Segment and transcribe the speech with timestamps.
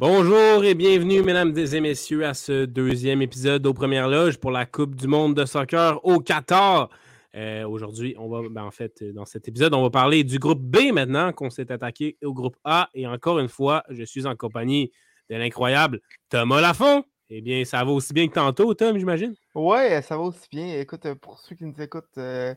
[0.00, 4.64] Bonjour et bienvenue, mesdames et messieurs, à ce deuxième épisode aux Premières Loges pour la
[4.64, 6.88] Coupe du monde de soccer au Qatar.
[7.34, 10.60] Euh, aujourd'hui, on va, ben, en fait, dans cet épisode, on va parler du groupe
[10.60, 12.88] B maintenant qu'on s'est attaqué au groupe A.
[12.94, 14.92] Et encore une fois, je suis en compagnie
[15.28, 17.04] de l'incroyable Thomas Lafont.
[17.30, 19.34] Eh bien, ça va aussi bien que tantôt, Tom, j'imagine?
[19.54, 20.78] Ouais, ça va aussi bien.
[20.78, 22.54] Écoute, pour ceux qui nous écoutent euh,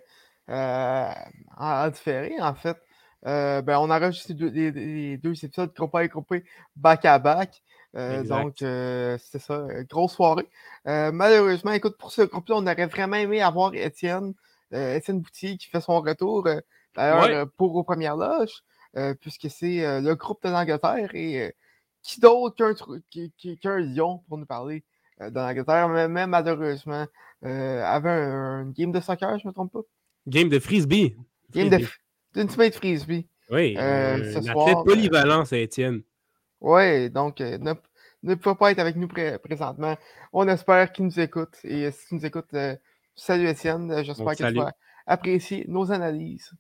[0.50, 1.10] euh,
[1.58, 2.78] en différé, en fait,
[3.26, 6.44] euh, ben, on a enregistré les, deux épisodes groupés et
[6.76, 7.62] back à back.
[7.96, 10.48] Euh, donc, euh, c'est ça, grosse soirée.
[10.86, 14.34] malheureusement, écoute, pour ce groupe-là, on aurait vraiment aimé avoir Étienne,
[14.72, 16.48] Étienne Boutier qui fait son retour,
[16.96, 18.64] d'ailleurs, pour aux premières loges,
[19.20, 21.54] puisque c'est le groupe de l'Angleterre et
[22.04, 22.74] qui d'autre
[23.62, 24.84] qu'un Lyon pour nous parler
[25.20, 27.06] de l'Angleterre, mais même malheureusement,
[27.44, 29.82] avait un, game de soccer, je ne me trompe pas?
[30.28, 31.16] Game de frisbee.
[31.52, 31.80] Game de
[32.36, 33.28] Ultimate Frisbee.
[33.50, 34.84] Oui, euh, ce soir.
[34.84, 36.02] polyvalent, c'est Étienne.
[36.62, 37.74] Oui, donc euh, ne,
[38.24, 39.10] ne, peut pas être avec nous
[39.44, 39.98] présentement.
[40.32, 41.58] On espère qu'il nous écoute.
[41.64, 42.54] Et euh, si tu nous écoutes,
[43.16, 44.04] salut Étienne.
[44.04, 44.74] J'espère que tu vas
[45.06, 46.52] apprécier nos analyses.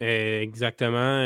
[0.00, 1.20] Exactement.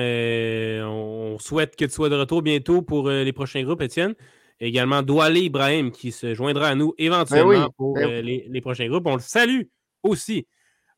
[0.84, 4.14] on souhaite que tu sois de retour bientôt pour les prochains groupes, Étienne.
[4.60, 8.88] également Doualé Ibrahim qui se joindra à nous ben éventuellement pour ben les, les, prochains
[8.88, 9.06] groupes.
[9.06, 9.62] On le salue
[10.02, 10.46] aussi.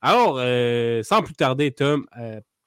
[0.00, 0.36] Alors,
[1.04, 2.06] sans plus tarder, Tom,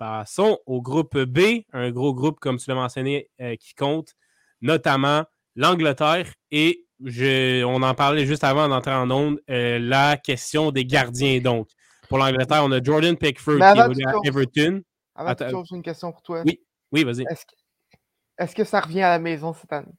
[0.05, 4.15] Passons au groupe B, un gros groupe, comme tu l'as mentionné, euh, qui compte
[4.61, 5.23] notamment
[5.55, 10.85] l'Angleterre et je, on en parlait juste avant d'entrer en onde, euh, la question des
[10.85, 11.39] gardiens.
[11.39, 11.69] Donc,
[12.09, 13.61] pour l'Angleterre, on a Jordan Pickford qui
[14.01, 14.81] est à Everton.
[15.15, 16.43] Avant j'ai une question pour toi.
[16.45, 16.59] Oui,
[16.91, 17.25] oui vas-y.
[18.37, 19.93] Est-ce que, ça revient à la maison cette année?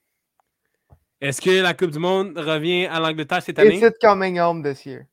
[1.20, 3.76] Est-ce que la Coupe du Monde revient à l'Angleterre cette année?
[3.76, 5.06] Is it coming home this year?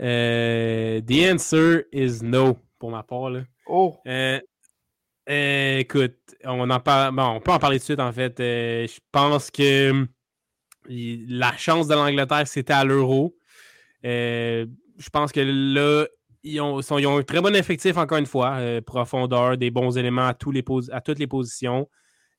[0.00, 3.30] Euh, the answer is no pour ma part.
[3.30, 3.40] Là.
[3.66, 3.96] Oh!
[4.06, 4.40] Euh,
[5.28, 7.14] euh, écoute, on en parle.
[7.14, 8.34] Bon, on peut en parler tout de suite, en fait.
[8.38, 10.06] Je pense que
[10.88, 13.34] la chance de l'Angleterre, c'était à l'euro.
[14.02, 16.06] je pense que là,
[16.42, 16.78] ils ont,
[17.18, 18.58] un très bon effectif, encore une fois.
[18.86, 20.54] profondeur, des bons éléments à, toutes
[21.18, 21.88] les positions.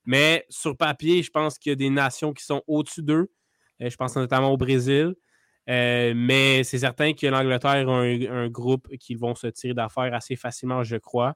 [0.05, 3.29] Mais sur papier, je pense qu'il y a des nations qui sont au-dessus d'eux.
[3.79, 5.13] je pense notamment au Brésil.
[5.69, 10.35] Euh, mais c'est certain que l'Angleterre a un, groupe qui vont se tirer d'affaires assez
[10.35, 11.35] facilement, je crois.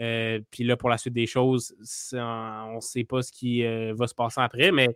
[0.00, 1.74] Euh, puis là, pour la suite des choses,
[2.12, 4.70] on ne sait pas ce qui euh, va se passer après.
[4.70, 4.88] Mais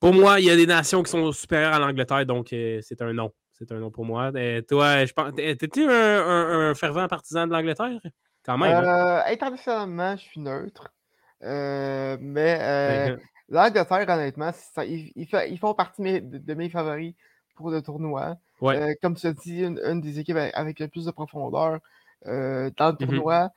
[0.00, 3.12] pour moi, il y a des nations qui sont supérieures à l'Angleterre, donc c'est un
[3.12, 3.32] non.
[3.52, 4.30] C'est un non pour moi.
[4.68, 5.34] toi, je pense.
[5.34, 8.00] T'es-tu un, fervent partisan de l'Angleterre?
[8.44, 8.72] Quand même.
[8.72, 9.22] Hein?
[9.26, 10.92] internationalement, je suis neutre.
[11.40, 13.16] mais
[13.48, 17.14] l'Angleterre, honnêtement, ils, font partie de mes favoris
[17.58, 18.36] pour le tournoi.
[18.62, 21.80] Euh, comme tu as dit, une, des équipes avec, le plus de profondeur
[22.26, 23.50] euh, dans le mmh tournoi.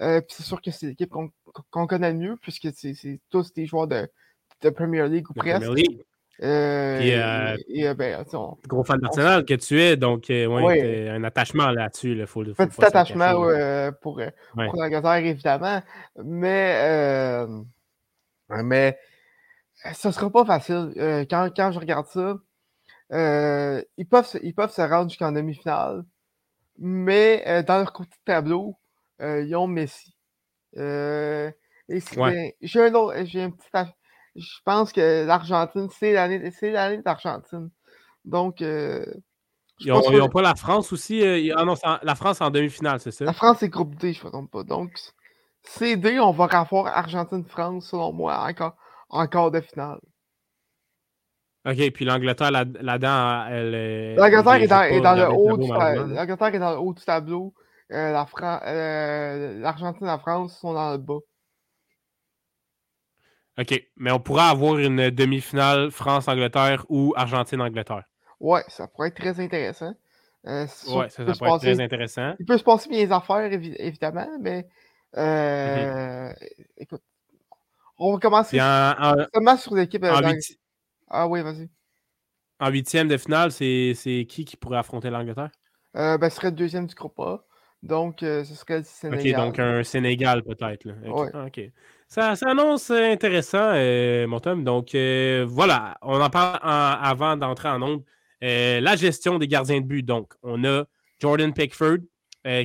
[0.00, 1.10] Euh, c'est sûr que c'est l'équipe
[1.70, 4.08] qu'on connaît mieux, puisque c'est tous des joueurs de,
[4.62, 5.62] de Premier League ou presque.
[6.40, 8.24] et, ben,
[8.66, 12.14] gros fan national que tu es, donc ouais, un attachement là-dessus.
[12.14, 13.32] Là, faut, Petit attachement
[14.00, 14.20] pour,
[14.54, 15.82] pour l'Angleterre, évidemment.
[16.24, 17.46] Mais,
[18.48, 18.98] mais
[19.94, 20.92] ce ne sera pas facile.
[21.28, 22.36] quand, quand je regarde ça,
[23.12, 26.04] euh, ils, peuvent, ils peuvent se rendre jusqu'en demi-finale,
[26.78, 28.78] mais euh, dans leur côté de tableau,
[29.20, 30.16] euh, ils ont Messi.
[30.76, 31.52] et
[32.62, 33.68] j'ai un autre, j'ai un petit.
[34.36, 37.70] Je pense que l'Argentine, c'est l'année, c'est l'année d'Argentine.
[38.24, 38.60] Donc.
[38.60, 41.22] ils n'ont pas la France aussi.
[41.54, 43.24] ah non, la France en demi-finale, c'est ça?
[43.24, 44.62] La France est groupe D, je ne me trompe pas.
[44.62, 44.92] Donc,
[45.80, 48.76] D, on va avoir Argentine-France, selon moi, encore
[49.10, 50.00] en quart de finale.
[51.64, 56.58] OK, puis l'Angleterre, là-dedans, elle L'Angleterre est, dans, est dans le haut du L'Angleterre est
[56.58, 57.54] dans le haut du tableau.
[57.92, 58.26] Euh, la
[58.66, 61.18] euh, L'Argentine et la France sont dans le bas.
[63.58, 68.04] OK, mais on pourrait avoir une demi-finale France-Angleterre ou Argentine-Angleterre.
[68.40, 69.94] Ouais, ça pourrait être très intéressant.
[70.46, 72.34] Euh, ouais, ça, ça pourrait être très intéressant.
[72.40, 74.66] Il peut se passer bien les affaires, évidemment, mais
[75.14, 76.34] mm-hmm.
[76.78, 77.02] écoute,
[77.98, 80.04] on va commencer seulement sur l'équipe.
[81.08, 81.68] Ah oui, vas-y.
[82.58, 85.50] En huitième de finale, c'est qui qui pourrait affronter l'Angleterre?
[85.96, 87.44] Euh, ben, ce serait le deuxième du groupe A.
[87.82, 89.40] Donc, euh, ce serait le Sénégal.
[89.40, 90.88] OK, donc un Sénégal peut-être.
[91.46, 91.60] OK.
[92.12, 94.64] Ça, ça, annonce intéressant, euh, mon Tom.
[94.64, 98.04] Donc, euh, voilà, on en parle avant d'entrer en nombre.
[98.42, 100.02] la gestion des gardiens de but.
[100.02, 100.84] Donc, on a
[101.20, 102.00] Jordan Pickford,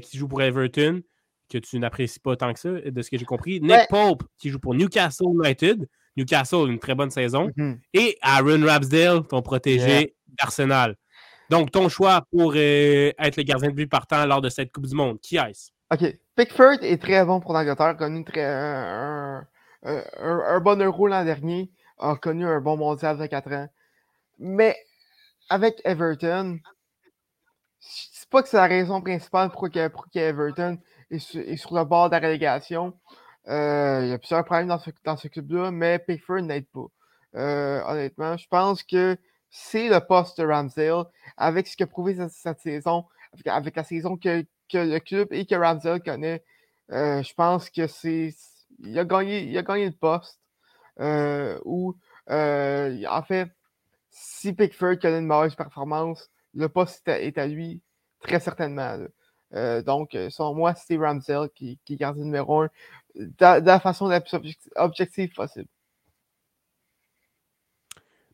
[0.01, 1.01] qui joue pour Everton,
[1.49, 3.61] que tu n'apprécies pas tant que ça, de ce que j'ai compris.
[3.61, 5.88] Nick Pope, qui joue pour Newcastle United.
[6.17, 7.49] Newcastle, une très bonne saison.
[7.55, 7.79] Mhm.
[7.94, 10.97] Et Aaron Ramsdale, ton protégé d'Arsenal.
[11.49, 14.88] Donc, ton choix pour euh, être le gardien de but partant lors de cette Coupe
[14.88, 15.69] du Monde, qui est-ce?
[15.91, 16.03] OK.
[16.35, 19.47] Pickford est très bon pour l'Angleterre, a connu très, un,
[20.59, 23.67] bon euro l'an dernier, a connu un bon mondial de 4 ans.
[24.39, 24.75] Mais
[25.49, 26.59] avec Everton,
[27.79, 30.77] c'est pas que c'est la raison principale pour qu'Everton
[31.09, 32.93] est, sur le bord de la relégation.
[33.47, 36.87] Euh, il y a plusieurs problèmes dans ce, club-là, mais Pickford n'aide pas.
[37.35, 39.17] Euh, honnêtement, je pense que
[39.49, 41.05] c'est le poste de Ramsdale
[41.37, 43.05] avec ce qu'a prouvé cette, saison,
[43.45, 46.43] avec, la saison que, le club et que Ramsdale connaît.
[46.91, 48.33] Euh, je pense que c'est.
[48.79, 50.39] Il a gagné, il a gagné le poste.
[51.65, 51.95] où,
[52.27, 53.49] en fait,
[54.09, 57.81] si Pickford connaît une mauvaise performance, le poste est à, lui,
[58.21, 58.97] très certainement.
[59.51, 62.69] donc, selon moi, c'est Ramsdale qui, est gardien numéro un
[63.17, 65.67] de, la façon la plus objective possible.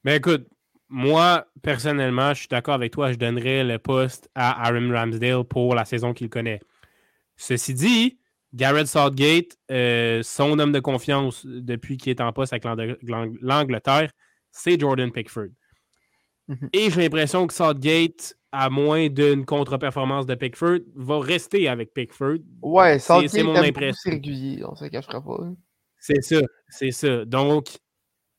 [0.03, 0.47] Mais écoute,
[0.94, 5.74] moi, personnellement, je suis d'accord avec toi, je donnerais le poste à Aaron Ramsdale pour
[5.74, 6.60] la saison qu'il connaît.
[7.36, 8.19] Ceci dit,
[8.54, 12.63] Garrett Southgate, euh, son homme de confiance depuis qu'il est en poste avec
[13.42, 14.12] l'Angleterre,
[14.51, 15.48] c'est Jordan Pickford.
[16.48, 16.69] Mhm.
[16.74, 22.38] Et j'ai l'impression que Southgate, à moins d'une contre-performance de Pickford, va rester avec Pickford.
[22.62, 24.00] Ouais, c'est mon impression.
[24.04, 25.39] C'est régulier, on se cachera pas.
[25.98, 27.25] C'est ça, c'est ça.
[27.25, 27.80] Donc,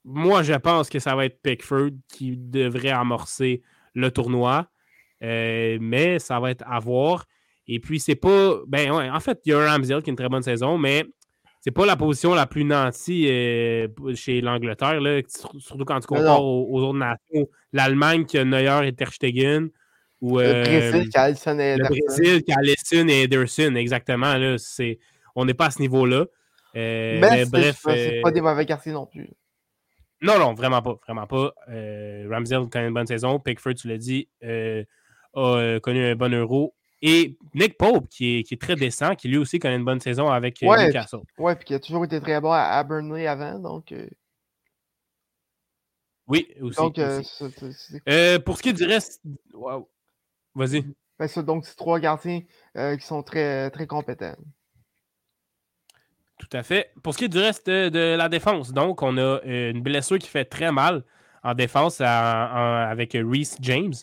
[0.05, 3.63] moi, je pense que ça va être Pickford qui devrait amorcer
[3.95, 4.69] le tournoi.
[5.23, 7.25] Euh, mais ça va être à voir.
[7.67, 8.59] Et puis, c'est pas.
[8.67, 11.05] Ben ouais, en fait, il y a Ramsdale qui a une très bonne saison, mais
[11.61, 15.01] c'est pas la position la plus nantie euh, chez l'Angleterre,
[15.59, 17.49] surtout quand tu compares aux, autres nations.
[17.73, 19.71] L'Allemagne qui a Neuer et Ter Stegen.
[20.21, 21.95] Ou, le Brésil qui a Alisson et Ederson.
[21.95, 24.37] Le Brésil qui a Alisson et Ederson, exactement.
[24.37, 24.57] Là,
[25.35, 26.27] on n'est pas à ce niveau-là.
[26.77, 27.81] Euh, mais, bref.
[27.85, 29.29] C'est pas des mauvais quartiers non plus.
[30.25, 30.99] Non, non, vraiment pas.
[31.07, 31.55] Vraiment pas.
[31.69, 33.39] Euh, Ramsdale connaît une bonne saison.
[33.39, 36.75] Pickford, tu l'as dit, a connu un bon euro.
[37.07, 40.63] Et Nick Pope, qui est, très décent, qui lui aussi connaît une bonne saison avec
[40.63, 41.21] euh, Newcastle.
[41.37, 43.59] Oui, puis qui a toujours été très bon à, Burnley avant.
[43.59, 44.09] Donc, euh.
[46.27, 46.81] Oui, aussi.
[48.09, 49.21] Euh, pour ce qui est du reste.
[50.55, 50.87] Vas-y.
[51.19, 52.41] Ben, donc, c'est trois gardiens
[52.75, 54.37] qui sont très, très compétents.
[56.39, 56.93] Tout à fait.
[57.03, 60.29] Pour ce qui est du reste de, la défense, donc, on a une blessure qui
[60.29, 61.05] fait très mal
[61.43, 63.95] en défense avec Reese James.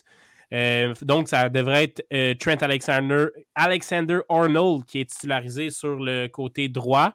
[0.52, 6.26] Euh, donc, ça devrait être euh, Trent Alexander, Alexander Arnold qui est titularisé sur le
[6.28, 7.14] côté droit.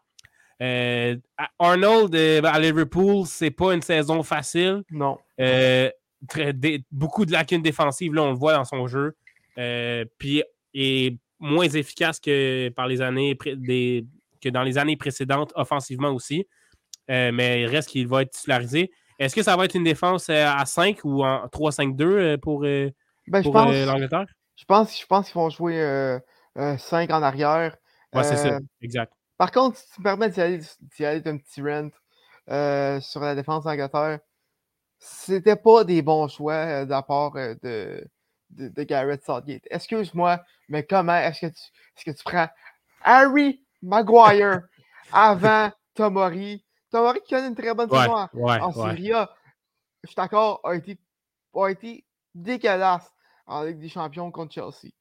[0.62, 1.16] Euh,
[1.60, 4.82] Arnold à Liverpool, c'est pas une saison facile.
[4.90, 5.18] Non.
[6.92, 9.16] beaucoup de lacunes défensives, là, on le voit dans son jeu.
[10.18, 10.44] puis
[10.74, 13.38] est moins efficace que, par les années
[14.42, 16.48] que dans les années précédentes, offensivement aussi.
[17.08, 18.92] mais il reste qu'il va être titularisé.
[19.20, 22.66] Est-ce que ça va être une défense à 5 ou en 3-5-2 pour,
[23.28, 23.74] ben, je, pense,
[24.56, 25.76] je pense, je pense qu'ils vont jouer
[26.56, 27.76] 5 euh, euh, en arrière.
[28.14, 29.14] Ouais, c'est ça, euh, exact.
[29.38, 30.62] Par contre, si tu me permets d'y aller,
[31.00, 31.90] aller d'un petit rent
[33.02, 34.20] sur la défense d'Angleterre,
[34.98, 38.08] c'était pas des bons choix de la part de,
[38.50, 39.68] de, Garrett Southgate.
[39.70, 41.62] Excuse-moi, mais comment est-ce que tu,
[41.98, 42.48] est-ce que tu prends
[43.04, 44.62] Harry Maguire
[45.12, 46.64] avant Tomori?
[46.92, 49.12] Tomori qui a une très bonne saison en, Syrie,
[50.04, 50.98] je suis d'accord, a été,
[51.54, 53.12] a été dégueulasse
[53.46, 54.94] en Ligue des Champions contre Chelsea.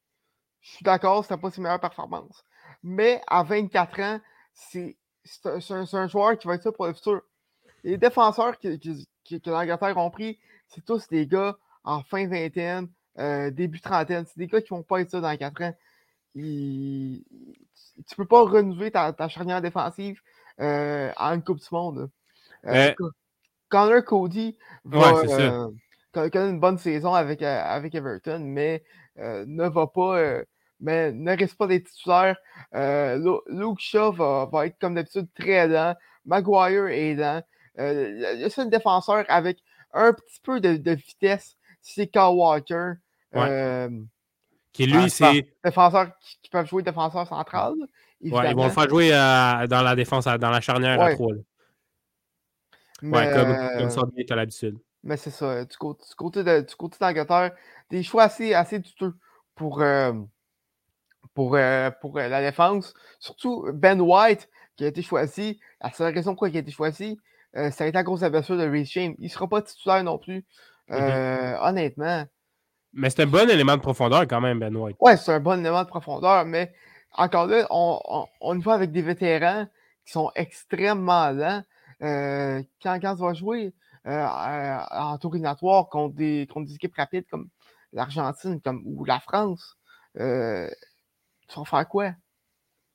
[0.61, 2.45] Je suis d'accord, c'était pas ses meilleures performances.
[2.83, 4.21] Mais à 24 ans,
[4.53, 4.97] c'est
[5.45, 7.23] un, joueur qui va être ça pour le futur.
[7.85, 13.51] Les défenseurs que, que, l'Angleterre ont pris, c'est tous des gars en fin vingtaine, euh,
[13.51, 14.25] début trentaine.
[14.27, 15.75] C'est des gars qui vont pas être ça dans 4 ans.
[16.35, 17.25] Tu
[18.09, 20.21] tu peux pas renouveler ta, charnière défensive
[20.61, 22.11] euh, en une Coupe du Monde.
[22.67, 22.93] Euh,
[23.69, 25.23] Connor Cody va,
[26.15, 28.83] a une bonne saison avec, euh, avec Everton, mais
[29.19, 30.45] euh, ne va pas, euh,
[30.81, 32.37] mais ne reste pas des titulaires.
[32.73, 35.95] Luke Shaw va, être comme d'habitude très lent.
[36.25, 37.43] Maguire est lent.
[37.77, 39.59] le seul défenseur avec
[39.93, 42.95] un petit peu de, vitesse, c'est Kyle Walker.
[44.77, 45.47] Qui lui, c'est.
[45.65, 46.11] Défenseur
[46.43, 47.75] qui, peuvent jouer défenseur central.
[48.23, 51.33] Ouais, ils vont le faire jouer dans la défense, dans la charnière à 3.
[53.03, 54.79] Ouais, comme, comme ça, tu as l'habitude.
[55.03, 56.67] Mais c'est ça, du côté, du côté, de,
[57.01, 57.53] d'Angleterre,
[57.91, 59.15] des choix assez, assez douteux
[59.55, 60.13] pour, euh,
[61.33, 62.93] pour, euh, pour euh, la défense.
[63.21, 65.61] Surtout Ben White, qui a été choisi.
[65.81, 67.19] La seule raison pour laquelle il a été choisi,
[67.55, 69.15] ça a été à cause de la blessure de Reece James.
[69.19, 70.45] Il ne sera pas titulaire non plus.
[70.91, 71.59] Mm-hmm.
[71.63, 72.27] Honnêtement,
[72.97, 74.97] Mais c'est un bon élément de profondeur quand même, Ben White.
[75.01, 76.73] Ouais, c'est un bon élément de profondeur, mais
[77.13, 79.67] encore là, on, on, y va avec des vétérans
[80.05, 81.63] qui sont extrêmement lents.
[82.03, 83.75] Euh, quand, quand tu vas jouer
[84.07, 87.49] euh, en tour éliminatoire contre des, contre des équipes rapides comme
[87.93, 89.77] l'Argentine comme, ou la France,
[90.19, 90.69] euh,
[91.49, 92.13] tu vas faire quoi?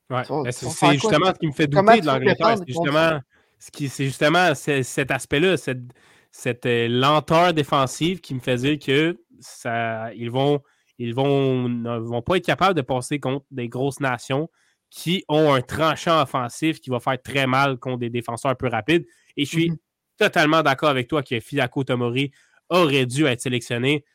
[0.09, 0.51] Ouais.
[0.51, 2.57] C'est justement ce qui me fait douter de l'Angleterre.
[2.57, 3.19] C'est justement,
[3.59, 5.83] c'est justement cet aspect-là, cette,
[6.31, 10.61] cette lenteur défensive qui me fait dire que ça, ils vont
[11.01, 14.49] ils vont, ne vont pas être capables de passer contre des grosses nations
[14.91, 18.67] qui ont un tranchant offensif qui va faire très mal contre des défenseurs un peu
[18.67, 19.05] rapides.
[19.35, 19.77] Et je suis mhm.
[20.19, 22.31] totalement d'accord avec toi que Fidako Tomori
[22.69, 24.05] aurait dû être sélectionné.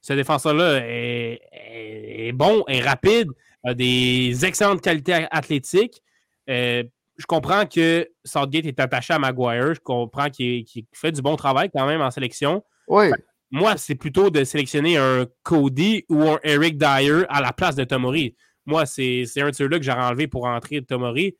[0.00, 3.28] Ce défenseur-là est, bon, est rapide,
[3.62, 6.02] a des excellentes qualités athlétiques.
[6.48, 6.82] Euh,
[7.18, 9.74] je comprends que Southgate est attaché à Maguire.
[9.74, 12.64] Je comprends qu'il fait du bon travail quand même en sélection.
[12.88, 13.10] Oui
[13.52, 17.84] moi, c'est plutôt de sélectionner un Cody ou un Eric Dyer à la place de
[17.84, 18.34] Tomori.
[18.64, 21.36] Moi, c'est un de ceux-là que j'aurais enlevé pour entrer Tomori.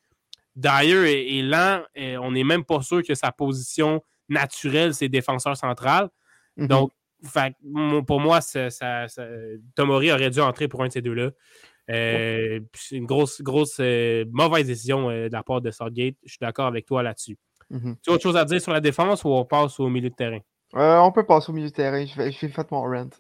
[0.55, 1.83] Dyer est, lent.
[1.95, 6.11] Et on n'est même pas sûr que sa position naturelle, c'est défenseur central.
[6.59, 6.67] Mhm.
[6.67, 6.93] Donc,
[8.07, 8.41] pour moi,
[9.75, 11.31] Tomori aurait dû entrer pour un de ces deux-là.
[11.91, 16.17] Euh, c'est une grosse, grosse euh, mauvaise décision euh, de la part de Southgate.
[16.25, 17.39] Je suis d'accord avec toi là-dessus.
[17.71, 17.97] Mhm.
[18.03, 20.15] Tu as autre chose à dire sur la défense ou on passe au milieu de
[20.15, 20.41] terrain?
[20.75, 22.05] Euh, on peut passer au milieu de terrain.
[22.05, 23.11] J'ai fait mon rent.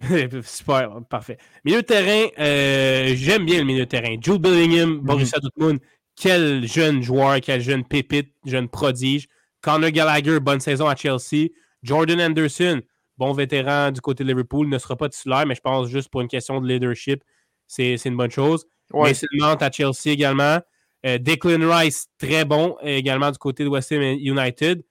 [0.44, 1.38] Super, parfait.
[1.64, 4.16] Milieu de terrain, euh, j'aime bien le milieu de terrain.
[4.20, 5.00] Jude Bellingham, mhm.
[5.00, 5.80] Borussia Dortmund,
[6.16, 9.28] quel jeune joueur, quel jeune pépite, jeune prodige.
[9.60, 11.48] Conor Gallagher, bonne saison à Chelsea.
[11.82, 12.82] Jordan Anderson,
[13.16, 16.20] bon vétéran du côté de Liverpool, ne sera pas titulaire, mais je pense juste pour
[16.20, 17.22] une question de leadership,
[17.66, 18.66] c'est une bonne chose.
[18.92, 19.10] Ouais.
[19.10, 20.58] Mason à Chelsea également.
[21.04, 24.84] Euh, Declan Rice, très bon également du côté de West Ham United.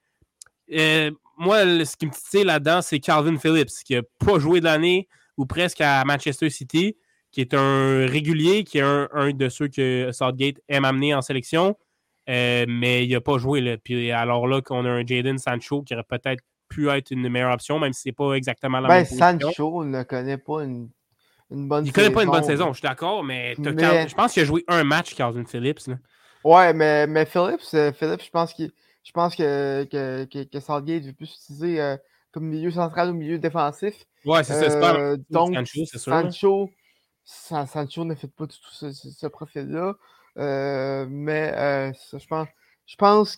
[0.74, 4.66] Euh, moi, ce qui me titille là-dedans, c'est Calvin Phillips, qui n'a pas joué de
[4.66, 5.08] l'année
[5.38, 6.96] ou presque à Manchester City,
[7.32, 11.76] qui est un régulier, qui est un, de ceux que Southgate aime amener en sélection,
[12.30, 13.60] euh, mais il n'a pas joué.
[13.60, 13.78] Là.
[13.78, 17.54] Puis alors là, qu'on a un Jaden Sancho qui aurait peut-être pu être une meilleure
[17.54, 20.90] option, même si ce n'est pas exactement la ben, même Sancho ne connaît pas une,
[21.50, 21.86] bonne saison.
[21.86, 24.46] Il ne connaît pas une bonne saison, je suis d'accord, mais, je pense qu'il a
[24.46, 25.88] joué un match, Calvin Phillips.
[25.88, 25.96] Là.
[26.44, 28.72] Ouais, mais, mais Phillips, euh, Phillips, je pense qu'il
[29.04, 31.98] je pense que, que, que, que Southgate veut plus utiliser euh,
[32.32, 34.06] comme milieu central ou milieu défensif.
[34.26, 34.96] Ouais, c'est ça.
[34.96, 35.56] Euh, donc,
[35.96, 36.70] Sancho,
[37.24, 39.96] Sancho, ne fait pas du tout ce, profil-là.
[40.38, 41.52] Euh, mais
[42.14, 42.48] je pense,
[42.86, 43.38] je pense,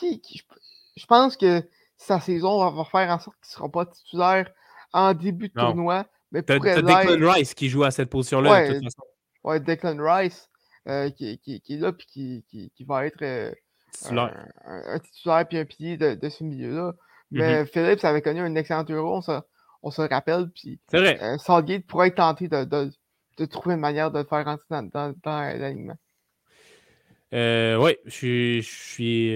[0.00, 1.62] je pense que
[1.96, 4.50] sa saison va, faire en sorte qu'il ne sera pas titulaire
[4.92, 6.06] en début de tournoi.
[6.30, 9.02] Mais T'as Declan Rice qui joue à cette position-là ouais, de toute façon.
[9.44, 10.48] Ouais, Declan Rice
[11.16, 13.54] qui, qui, qui, est là et qui, qui, va être
[13.92, 14.46] titulaire.
[14.64, 16.92] Un, titulaire puis un pilier de, de ce milieu-là.
[17.30, 17.66] Mais mm-hmm.
[17.66, 19.40] Phillips avait connu un excellent euro, on se,
[19.82, 20.50] on se rappelle.
[20.54, 21.18] Puis, C'est vrai.
[21.22, 22.90] Euh, pourrait être tenté de, de,
[23.38, 25.96] de, trouver une manière de le faire rentrer dans, dans, dans l'alignement.
[27.34, 29.30] Euh, oui, je suis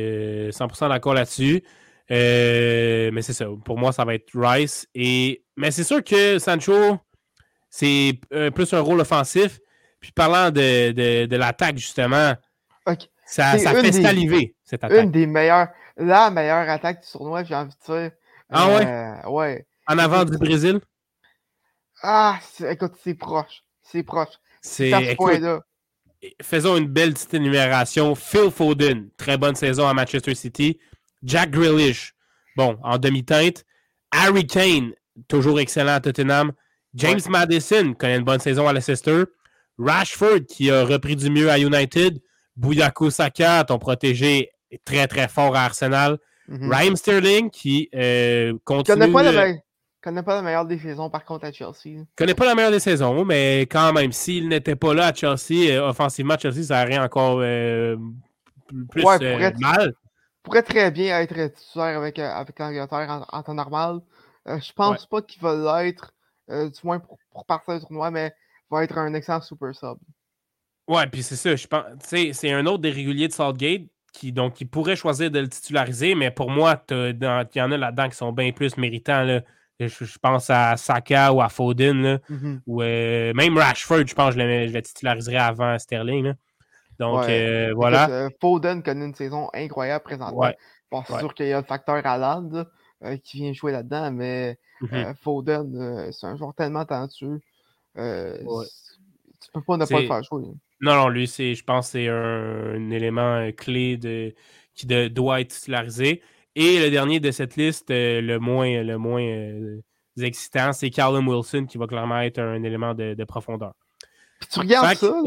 [0.51, 1.63] 100% euh, d'accord là-dessus.
[2.11, 3.47] Euh, mais c'est ça.
[3.65, 4.87] Pour moi, ça va être Rice.
[4.95, 5.43] Et...
[5.57, 6.99] Mais c'est sûr que Sancho,
[7.71, 8.21] c'est
[8.55, 9.59] plus un rôle offensif.
[10.01, 12.35] Puis parlant de, de, de l'attaque, justement,
[12.87, 13.09] OK.
[13.27, 15.03] Ça, ça fait saliver, cette attaque.
[15.03, 18.11] Une des meilleures, la meilleure attaque du tournoi, j'ai envie de dire.
[18.49, 18.87] Ah ouais?
[18.87, 19.67] Euh, ouais.
[19.89, 20.81] En avant du Brésil?
[22.03, 22.39] Ah,
[22.71, 23.65] écoute, c'est proche.
[23.83, 24.35] C'est proche.
[24.63, 25.61] C'est à ce point-là.
[26.41, 28.15] Faisons une belle petite énumération.
[28.15, 30.79] Phil Foden, très bonne saison à Manchester City.
[31.23, 32.15] Jack Grealish,
[32.57, 33.65] bon, en demi-teinte.
[34.13, 34.93] Harry Kane,
[35.29, 36.53] toujours excellent à Tottenham.
[36.95, 39.25] James Madison, connaît une bonne saison à Leicester.
[39.79, 42.21] Rashford, qui a repris du mieux à United.
[42.57, 46.19] Bouyako Saka, ton protégé, est très très fort à Arsenal.
[46.49, 48.99] Mm Raheem Sterling qui euh, continue.
[48.99, 49.55] Connaît pas, la
[50.07, 52.05] connaît pas la meilleure des saisons par contre à Chelsea.
[52.17, 55.73] Connaît pas la meilleure des saisons, mais quand même, s'il n'était pas là à Chelsea,
[55.73, 57.97] euh, offensivement, Chelsea, ça aurait encore euh,
[58.91, 59.95] plus ouais, euh, mal.
[60.45, 63.99] Pourrait très bien être titulaire avec, avec l'Angleterre en, temps normal.
[64.47, 66.13] je pense pas qu'il va l'être,
[66.49, 68.33] du moins pour, pour partir du tournoi, mais
[68.71, 69.99] va être un excellent super sub.
[70.89, 71.57] Ouais, puis c'est ça.
[71.57, 75.41] Je pense, c'est un autre des réguliers de Southgate qui, donc, qui pourrait choisir de
[75.41, 77.19] le titulariser, mais pour moi, il
[77.55, 79.25] y en a là-dedans qui sont bien plus méritants.
[79.25, 79.43] Là.
[79.79, 82.61] Je, pense à Saka ou à Foden, là, mm-hmm.
[82.67, 86.25] ou euh, même Rashford, je pense que je le, je titulariserais avant Sterling.
[86.25, 86.35] Là.
[86.99, 88.09] Donc, euh, voilà.
[88.09, 90.51] Euh, Foden connaît une saison incroyable présentement.
[91.07, 92.65] c'est sûr qu'il y a le facteur Haaland
[93.23, 95.15] qui vient jouer là-dedans, mais mm-hmm.
[95.17, 97.41] Foden, c'est un joueur tellement talentueux.
[97.97, 98.03] Tu
[99.53, 100.45] peux pas ne pas le faire jouer.
[100.81, 104.35] Non, non, lui, c'est, je pense que c'est un, élément euh, clé de,
[104.75, 106.23] qui doit être titularisé.
[106.55, 109.81] Et le dernier de cette liste, euh, le moins, le moins euh,
[110.19, 113.73] excitants, c'est Callum Wilson qui va clairement être un élément de, profondeur.
[114.41, 115.23] Puis tu regardes ça,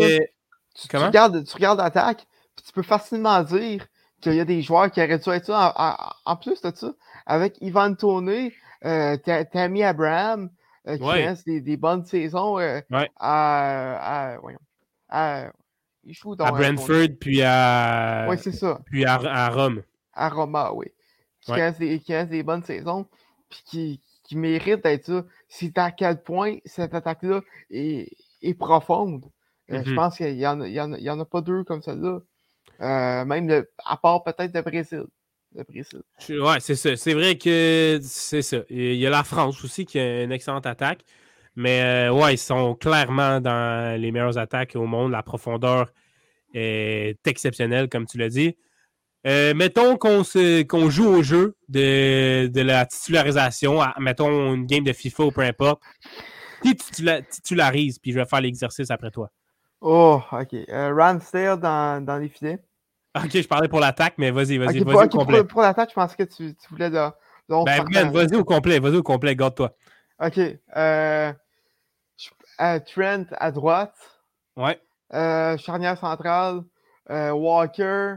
[0.75, 2.25] tu, regardes, tu regardes l'attaque,
[2.55, 3.87] puis tu peux facilement dire
[4.21, 5.73] qu'il y a des joueurs qui auraient dû être ça.
[6.25, 6.93] En, plus de ça,
[7.25, 8.53] avec Ivan Toney,
[8.85, 9.17] euh,
[9.51, 10.49] Tammy Abraham,
[10.85, 11.33] qui ouais.
[11.45, 14.37] des, des, bonnes saisons euh, à, à,
[15.11, 18.27] il joue dans à Brentford, puis à.
[18.29, 18.79] Oui, c'est ça.
[18.85, 19.83] Puis à, Rome.
[20.13, 20.87] À Roma, oui.
[21.41, 21.71] Qui, ouais.
[21.73, 23.07] des, qui a des bonnes saisons,
[23.49, 25.25] puis qui, qui mérite d'être ça.
[25.47, 28.11] C'est à quel point cette attaque-là est,
[28.41, 29.25] est, profonde.
[29.71, 29.95] Euh, je mm-hmm.
[29.95, 32.19] pense qu'il n'y en, en, en, a pas deux comme celle-là.
[32.81, 35.05] Euh, même à part peut-être le Brésil.
[35.55, 36.01] Le Brésil.
[36.29, 36.95] Ouais, c'est ça.
[36.95, 38.57] C'est vrai que c'est ça.
[38.69, 41.03] Il y a la France aussi qui a une excellente attaque.
[41.59, 45.11] Mais euh, ouais, ils sont clairement dans les meilleures attaques au monde.
[45.11, 45.91] La profondeur
[46.53, 48.55] est exceptionnelle, comme tu l'as dit.
[49.27, 55.31] Euh, mettons qu'on joue au jeu de, la titularisation, mettons une game de FIFA ou
[55.31, 55.81] peu importe.
[56.63, 59.29] Qui titularise, puis je vais faire l'exercice après toi.
[59.81, 60.53] Oh, ok.
[60.53, 62.59] Euh, Ramsdale dans, dans, les filets.
[63.17, 65.43] Ok, je parlais pour l'attaque, mais vas-y, vas-y, vas-y complet.
[65.43, 67.05] Pour, l'attaque, je pense que tu, voulais de.
[67.49, 69.75] ben, vas-y au complet, vas-y au complet, garde-toi.
[70.21, 70.39] Ok.
[70.75, 71.33] Euh,
[72.57, 73.95] Trent à droite.
[74.55, 74.79] Ouais.
[75.13, 76.63] Euh, charnière centrale.
[77.09, 78.15] Euh, Walker.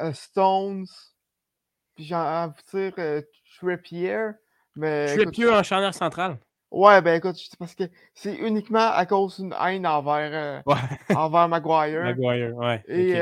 [0.00, 0.86] Euh, Stones.
[1.94, 3.22] Puis j'ai envie de dire
[3.58, 4.30] Trippier.
[4.76, 6.38] Mais, Trippier en charnière centrale.
[6.70, 7.82] Ouais, ben écoute, parce que
[8.14, 10.62] c'est uniquement à cause d'une haine envers,
[11.16, 12.04] envers Maguire.
[12.04, 12.82] Maguire, ouais.
[12.86, 13.16] Et,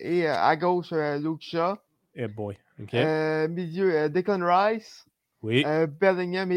[0.00, 1.76] et à gauche, Luke Shaw.
[2.14, 2.56] Eh boy.
[2.80, 2.94] OK.
[3.50, 5.06] milieu, Declan Rice.
[5.42, 5.64] Oui.
[6.00, 6.50] Bellingham,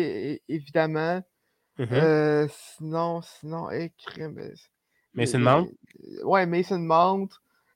[0.47, 1.21] évidemment.
[1.79, 1.93] Mm-hmm.
[1.93, 4.39] Euh, sinon, sinon, écrime.
[5.13, 5.69] Mason Mount?
[6.23, 7.29] Ouais, Mason Mount.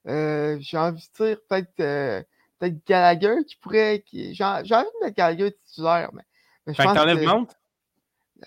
[0.07, 2.23] Euh, j'ai envie de dire peut-être euh,
[2.59, 4.03] peut Gallagher qui pourrait.
[4.05, 4.33] Qui...
[4.33, 6.09] J'ai envie de mettre Gallagher titulaire.
[6.13, 6.23] Mais,
[6.65, 7.47] mais je fait pense que t'enlèves Mount?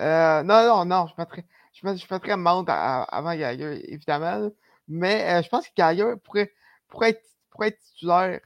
[0.01, 1.45] Euh, non, non, non, je mettrais,
[1.75, 4.51] je mettrais, je mettrais Mount avant Gallagher, évidemment.
[4.89, 6.53] Mais je pense que Gallagher pourrait,
[6.89, 8.41] pourrait, être, pourrait être titulaire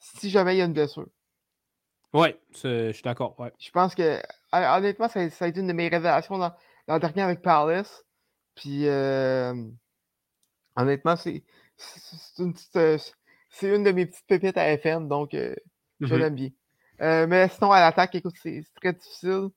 [0.00, 1.06] si jamais il y a une blessure.
[2.14, 2.28] Oui,
[2.62, 3.38] je suis d'accord.
[3.38, 3.52] Ouais.
[3.58, 4.20] Je pense que,
[4.52, 6.52] honnêtement, ça, a été une de mes révélations dans,
[6.86, 8.04] l'an dernier avec Palace.
[8.54, 9.54] Puis, euh,
[10.74, 11.44] honnêtement, c'est
[12.38, 12.98] une, euh,
[13.50, 15.54] c'est une de mes petites pépites à FM, donc euh,
[16.00, 16.18] je mm-hmm.
[16.18, 16.50] l'aime bien.
[17.26, 19.48] mais sinon, à l'attaque, écoute, c'est très difficile.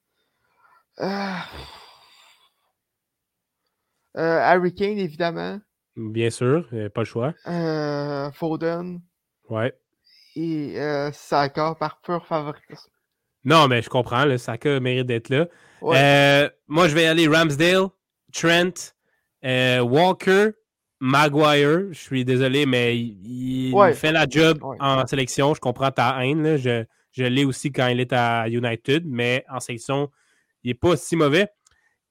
[4.14, 5.60] Harry Kane, évidemment.
[5.96, 7.34] Bien sûr, pas le choix.
[8.34, 9.02] Foden.
[9.50, 9.74] Ouais
[10.36, 12.90] et euh, Saka par pur favoritisme.
[13.44, 14.26] Non, mais je comprends.
[14.26, 15.48] Le Saka mérite d'être là.
[15.84, 17.88] Euh, moi, je vais aller Ramsdale,
[18.32, 18.94] Trent,
[19.44, 20.52] euh, Walker,
[21.00, 21.92] Maguire.
[21.92, 25.54] Je suis désolé, mais il, fait la job en sélection.
[25.56, 26.58] Je comprends ta haine.
[26.58, 30.12] Je, je l'ai aussi quand il est à United, mais en sélection,
[30.64, 31.48] il n'est pas si mauvais.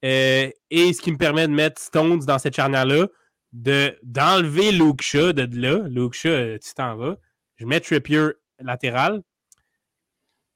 [0.02, 3.06] et ce qui me permet de mettre Stones dans cette charnière-là,
[3.52, 5.86] d'enlever Luke Shaw de là.
[5.88, 7.16] Luke Shaw, tu t'en vas.
[7.60, 9.22] Je mets Trippier latéral.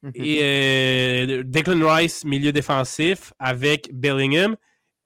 [0.02, 0.12] Mhm.
[0.14, 4.56] Et euh, Declan Rice, milieu défensif, avec Bellingham.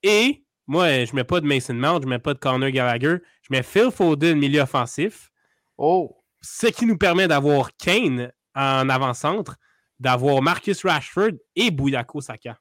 [0.05, 2.71] Et moi, je ne mets pas de Mason Mount, je ne mets pas de Connor
[2.71, 3.17] Gallagher.
[3.43, 5.31] Je mets Phil Foden, milieu offensif.
[5.77, 6.17] Oh!
[6.41, 9.57] Ce qui nous permet d'avoir Kane en avant-centre,
[9.99, 12.59] d'avoir Marcus Rashford et Bouyako Saka.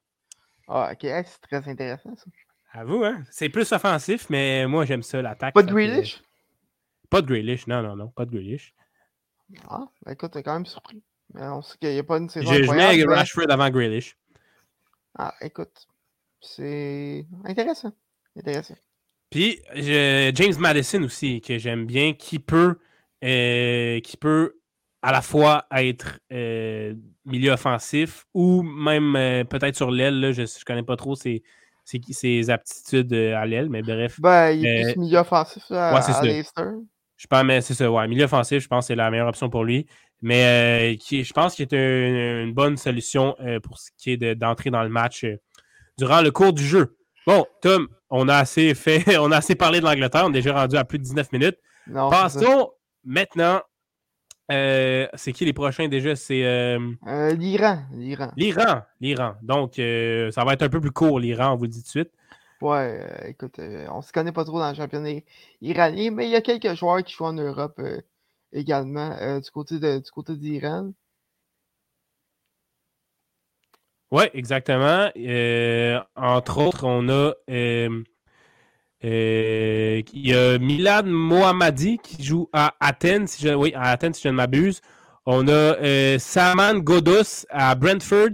[0.67, 2.25] Ah, ok, c'est très intéressant ça.
[2.73, 3.23] À vous, hein?
[3.31, 5.53] C'est plus offensif, mais moi j'aime ça, l'attaque.
[5.53, 6.21] Pas de Grealish?
[7.09, 8.73] Pas de Grealish, non, non, non, pas de Grealish.
[9.69, 11.01] Ah, ben écoute, t'es quand même surpris.
[11.33, 12.51] Mais on sait qu'il n'y a pas une saison.
[12.51, 14.17] Je, je mets Rashford avant Grealish.
[15.17, 15.87] Ah, écoute.
[16.41, 17.91] C'est intéressant.
[18.37, 18.75] Intéressant.
[19.29, 22.77] Puis, James Madison aussi, que j'aime bien, qui peut,
[23.23, 24.53] euh, qui peut
[25.01, 26.93] à la fois être euh,
[27.25, 30.31] milieu offensif ou même euh, peut-être sur l'aile.
[30.33, 31.43] Je ne connais pas trop ses,
[31.83, 34.19] ses, aptitudes à l'aile, mais bref.
[34.21, 36.63] Ben, il est plus milieu offensif à, ouais, à Leicester.
[37.17, 38.07] Je pense, mais c'est ça, ouais.
[38.07, 39.87] Milieu offensif, je pense que c'est la meilleure option pour lui.
[40.21, 44.35] Mais euh, qui, je pense qu'il est une, bonne solution euh, pour ce qui est
[44.35, 45.37] d'entrer dans le match euh,
[45.97, 46.97] durant le cours du jeu.
[47.25, 50.53] Bon, Tom, on a assez fait, on a assez parlé de l'Angleterre, on est déjà
[50.53, 51.57] rendu à plus de 19 minutes.
[51.91, 52.71] Passons
[53.03, 53.61] maintenant.
[54.49, 56.15] c'est qui les prochains déjà?
[56.15, 56.77] C'est
[57.35, 57.83] l'Iran.
[57.93, 58.31] L'Iran.
[58.35, 58.81] L'Iran.
[58.99, 59.33] L'Iran.
[59.41, 61.89] Donc, ça va être un peu plus court, l'Iran, on vous le dit tout de
[61.89, 62.11] suite.
[62.61, 65.19] Ouais, euh, écoute, euh, on se connaît pas trop dans le championnat
[65.61, 68.01] iranien, mais il y a quelques joueurs qui jouent en Europe euh,
[68.51, 70.91] également du côté du côté d'Iran.
[74.09, 75.09] Oui, exactement.
[76.15, 78.03] entre autres, on a il
[80.13, 84.29] y a Milad Mohammadi qui joue à Athènes, si je, oui, à Athènes, si je
[84.29, 84.81] ne m'abuse.
[85.25, 88.31] On a Saman Godos à Brentford.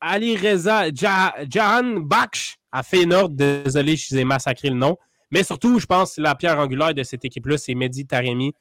[0.00, 3.30] Ali Reza Jahan Baksh à Feyenoord.
[3.30, 4.96] Désolé, je vous ai massacré le nom.
[5.30, 8.52] Mais surtout, je pense que la pierre angulaire de cette équipe-là, c'est Mehdi Taremi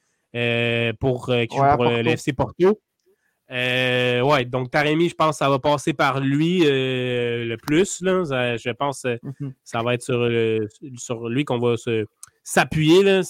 [1.00, 2.80] pour, qui joue pour le FC Porto.
[3.50, 8.02] ouais, donc Taremi, je pense que ça va passer par lui le plus.
[8.02, 8.24] Là.
[8.58, 9.54] je pense que mm-hmm.
[9.64, 10.30] ça va être sur,
[10.98, 11.76] sur lui qu'on va
[12.44, 13.22] s'appuyer.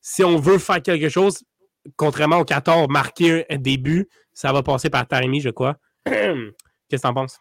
[0.00, 1.42] Si on veut faire quelque chose,
[1.96, 5.76] contrairement au 14, marquer un début, ça va passer par Taremi, je crois.
[6.04, 6.52] Qu'est-ce
[6.90, 7.40] que tu en penses?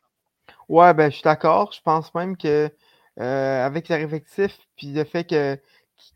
[0.72, 1.74] Ouais, ben, je suis d'accord.
[1.74, 2.72] Je pense même que
[3.20, 5.60] euh, avec leur effectif, puis le fait que,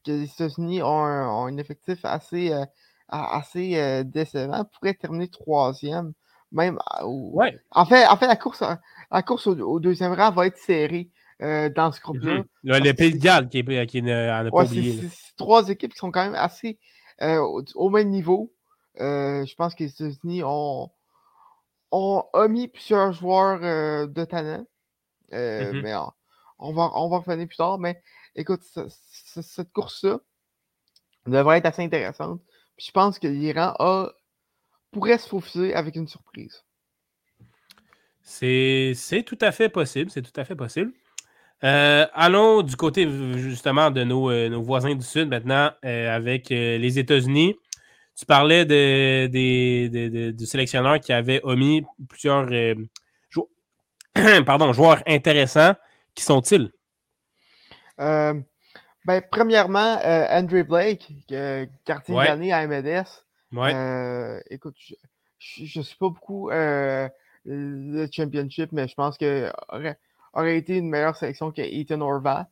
[0.08, 2.64] les États-Unis ont, un, effectif assez, euh,
[3.10, 6.14] assez euh, décevant, pourraient terminer troisième.
[6.54, 7.60] Même, ouais.
[7.72, 8.64] en, fait, en fait, la course,
[9.12, 11.10] la course au, deuxième rang va être serrée
[11.42, 12.44] dans ce groupe-là.
[12.64, 12.84] Mm-hmm.
[12.84, 15.02] Le Pays de Galles qui, est, qui en a pas oublié.
[15.02, 16.80] C'est trois équipes qui sont quand même assez
[17.20, 18.54] au, même niveau.
[18.98, 20.90] je pense que les États-Unis ont,
[21.92, 23.60] ont omis plusieurs joueurs
[24.08, 24.66] de talent.
[25.32, 25.82] Mm-hmm.
[25.82, 25.94] Mais
[26.60, 27.78] on va, on va revenir plus tard.
[27.80, 28.02] Mais
[28.36, 30.20] écoute, cette course-là
[31.26, 32.42] devrait être assez intéressante.
[32.78, 34.12] Puis je pense que l'Iran a,
[34.92, 36.64] pourrait se faufiler avec une surprise.
[38.22, 40.10] C'est tout à fait possible.
[40.10, 40.92] C'est tout à fait possible.
[41.64, 46.50] Euh, allons du côté justement de nos, euh, nos voisins du Sud maintenant euh, avec
[46.50, 47.56] les États-Unis.
[48.18, 52.48] Tu parlais de, du sélectionneur qui avait omis plusieurs
[54.46, 55.74] pardon, joueurs intéressants.
[56.14, 56.72] Qui sont-ils?
[57.98, 60.00] ben, premièrement,
[60.32, 61.12] Andrew Blake,
[61.86, 62.52] quartier ouais.
[62.52, 63.26] à MLS.
[63.52, 64.42] Ouais.
[64.50, 64.76] écoute,
[65.38, 69.52] je ne suis pas beaucoup le championship, mais je pense que
[70.36, 72.48] aurait été une meilleure sélection que Ethan Horvat.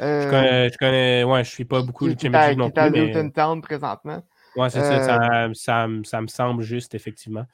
[0.00, 2.82] Euh, je, connais, je connais, ouais, je suis pas beaucoup le Championship non plus.
[2.82, 4.22] à Newton Town présentement.
[4.56, 7.44] Ouais, c'est ça, ça, ça, ça, me semble juste, effectivement.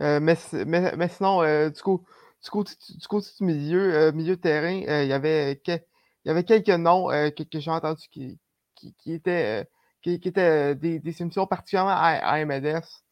[0.00, 2.04] Euh, mais, mais, mais, sinon, euh, du, coup,
[2.42, 5.80] du, côté, du côté du milieu, milieu de terrain, il y avait il
[6.24, 8.38] y avait quelques noms que, que j'ai entendus qui,
[8.74, 9.66] qui, qui, étaient,
[10.02, 13.02] qui, qui étaient des, des émissions particulièrement à, à MLS.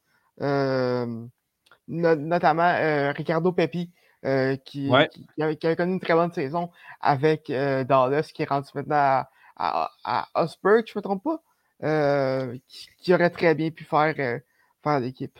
[1.88, 3.90] notamment Ricardo Pepi,
[4.24, 4.88] euh, qui,
[5.34, 9.28] qui, a, connu une très bonne saison avec euh, Dallas, qui est rendu maintenant à,
[9.56, 11.42] à, à je ne me trompe pas,
[11.82, 12.56] euh,
[13.00, 15.38] qui, aurait très bien pu faire, faire l'équipe.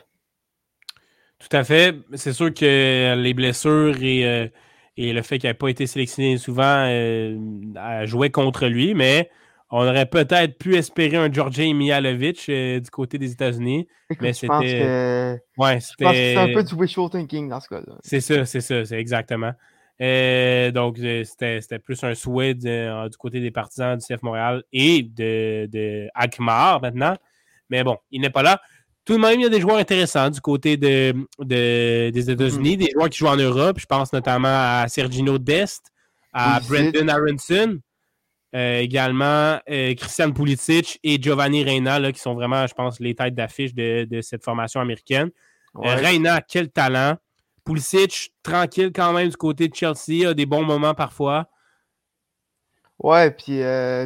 [1.39, 1.95] Tout à fait.
[2.15, 4.51] C'est sûr que les blessures et,
[4.97, 6.87] et le fait qu'il n'ait pas été sélectionné souvent
[8.05, 9.29] jouaient contre lui, mais
[9.75, 13.87] on aurait peut-être pu espérer un Georgi Mihalovic euh, du côté des États-Unis.
[14.21, 15.41] Mais c'était.
[15.57, 16.35] Ouais, c'était.
[16.37, 17.95] un peu du wishful thinking dans ce cas-là.
[18.03, 19.53] C'est ça, c'est ça, c'est exactement.
[20.03, 25.01] Euh, donc, euh, c'était plus un souhait du côté des partisans du CF Montréal et
[25.01, 27.15] de, de Akmar maintenant.
[27.69, 28.61] Mais bon, il n'est pas là.
[29.05, 32.91] Tout de même, il y a des joueurs intéressants du côté de, des États-Unis, des
[32.93, 33.79] joueurs qui jouent en Europe.
[33.79, 35.87] Je pense notamment à Sergino Dest,
[36.33, 37.79] à Brendan Aronson.
[38.55, 43.33] Euh, également euh, Christian Pulisic et Giovanni Reina, qui sont vraiment, je pense, les têtes
[43.33, 45.31] d'affiche de, cette formation américaine.
[45.77, 47.17] Euh, Reina, quel talent.
[47.65, 51.47] Pulisic, tranquille quand même du côté de Chelsea, a des bons moments parfois.
[52.99, 53.61] Ouais, puis,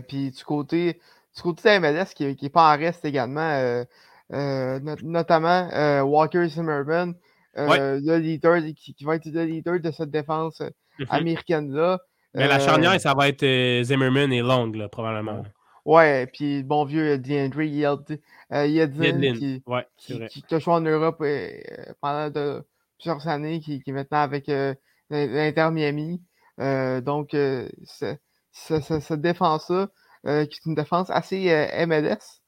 [0.08, 1.00] puis du côté
[1.36, 3.84] du côté de MLS qui n'est pas en reste également,
[4.30, 7.14] notamment Walker Zimmerman,
[7.56, 10.62] le leader qui, va être le leader de cette défense
[11.00, 11.08] mm-hmm.
[11.10, 12.00] américaine-là.
[12.34, 15.44] Mais la charnière, euh, ça va être euh, Zimmerman et Long, là, probablement.
[15.86, 18.18] Ouais, puis bon vieux DeAndre Yedlin,
[18.52, 21.24] euh, qui, ouais, qui, qui, a joué en Europe
[22.02, 22.64] pendant de,
[22.98, 24.48] plusieurs années, qui, qui est maintenant avec
[25.10, 26.22] l'Inter Miami.
[26.58, 27.36] donc,
[28.52, 29.88] cette défense-là,
[30.24, 32.42] qui est une défense assez MLS,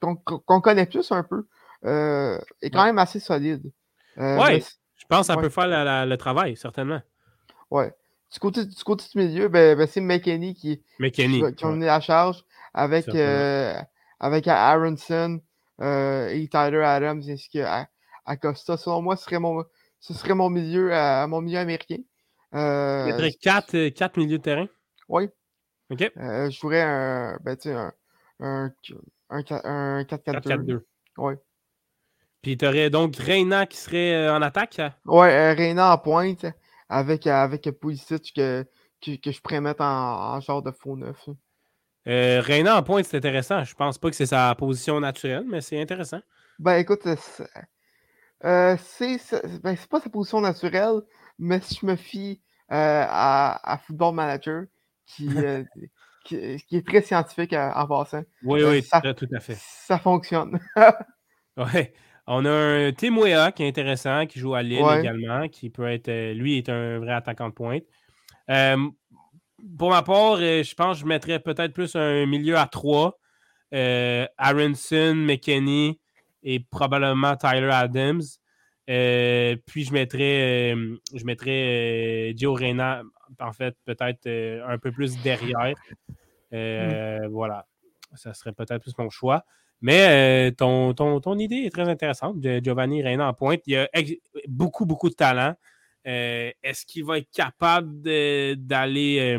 [0.00, 1.46] qu'on connaît plus un peu,
[1.82, 3.72] est quand même assez solide.
[4.16, 4.62] oui,
[4.96, 7.00] je pense que ça peut faire le travail, certainement.
[7.70, 7.92] Ouais.
[8.32, 12.00] Du côté, du côté du milieu, ben, ben c'est McKenny qui, qui, qui, ont la
[12.00, 13.74] charge avec, euh,
[14.18, 15.40] avec Aronson
[15.80, 17.60] euh, et Tyler Adams ainsi que
[18.24, 18.76] Acosta.
[18.76, 19.64] Selon moi, ce serait mon,
[20.00, 21.98] ce serait mon milieu, euh, mon milieu américain.
[22.54, 24.68] Euh, Il y aurait 4, 4 milieux de terrain?
[25.08, 25.28] Oui.
[25.90, 26.02] OK.
[26.16, 27.92] Euh, je jouerais un, ben, un,
[28.40, 28.72] un,
[29.30, 30.80] un, un 4-4-2.
[31.18, 31.34] Oui.
[32.42, 34.80] Puis tu aurais donc Reina qui serait en attaque?
[35.06, 36.44] Oui, Reina en pointe
[36.88, 38.66] avec, avec Pulisic que,
[39.00, 41.28] que, que, je pourrais mettre en, genre de faux neuf.
[42.06, 43.64] Euh, Reina en pointe, c'est intéressant.
[43.64, 46.20] Je pense pas que c'est sa position naturelle, mais c'est intéressant.
[46.58, 47.06] Ben écoute,
[48.44, 49.18] euh, c'est
[49.62, 51.00] ben, pas sa position naturelle,
[51.38, 54.64] mais si je me fie euh, à, à, Football Manager,
[55.06, 55.64] qui, euh,
[56.24, 58.22] qui, qui, est très scientifique en passant.
[58.42, 59.56] Oui, oui, ça, tout à fait.
[59.58, 60.58] Ça fonctionne.
[61.56, 61.94] ouais.
[62.26, 65.86] On a un Tim Weah qui est intéressant, qui joue à Lille également, qui peut
[65.88, 66.32] être.
[66.32, 67.82] lui est un vrai attaquant de pointe.
[69.78, 73.18] pour ma part, je pense que je mettrais peut-être plus un milieu à trois.
[73.72, 75.98] Aronson, McKenney
[76.44, 78.22] et probablement Tyler Adams.
[78.90, 83.02] Euh, puis je mettrais, euh, je mettrais euh, Gio Reyna,
[83.40, 85.74] en fait, peut-être un peu plus derrière.
[86.52, 87.26] Mm.
[87.30, 87.66] Voilà.
[88.14, 89.44] Ça serait peut-être plus mon choix.
[89.80, 93.60] Mais ton, ton, idée est très intéressante de Giovanni Reina en pointe.
[93.66, 93.88] Il a
[94.46, 95.54] beaucoup, beaucoup de talent.
[96.04, 98.00] Est-ce qu'il va être capable
[98.56, 99.36] d'aller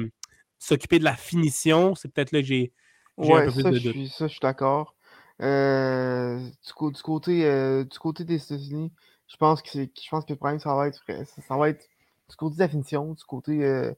[0.60, 1.96] s'occuper de la finition?
[1.96, 2.74] C'est peut-être là que j'ai
[3.18, 4.08] un peu plus de doute.
[4.08, 4.95] ça, je suis d'accord.
[5.40, 8.92] Du, du, côté, du côté des États-Unis,
[9.28, 11.02] je pense que je pense que le problème, ça va être
[11.48, 11.88] ça, va être
[12.30, 13.94] du côté de la finition, du côté euh,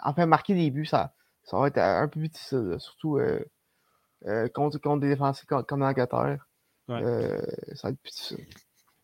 [0.00, 3.40] enfin marquer des buts, ça, ça va être un peu plus difficile, surtout euh,
[4.26, 6.46] euh, contre, contre des défensifs comme, comme l'Angleterre.
[6.88, 8.46] ça va être plus difficile.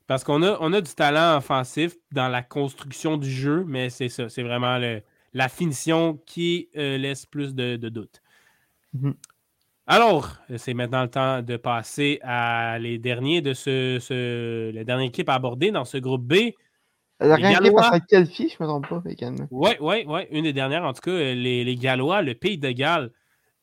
[0.06, 4.08] Parce qu'on a, on a du talent offensif dans la construction du jeu, mais c'est
[4.08, 5.02] ça, c'est vraiment le,
[5.34, 8.20] la finition qui laisse plus de, de doutes.
[8.96, 9.14] Mm-hmm.
[9.92, 15.08] Alors, c'est maintenant le temps de passer à les derniers de ce, ce les dernières
[15.08, 16.52] équipes à aborder dans ce groupe B.
[17.18, 19.02] La dernière à qualifier, je ne me trompe pas,
[19.50, 20.20] Oui, oui, oui.
[20.30, 23.10] Une des dernières, en tout cas, les, les Gallois, le pays de Galles,